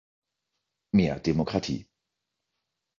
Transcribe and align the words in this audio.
Mehr 0.95 1.19
Demokratie. 1.19 1.87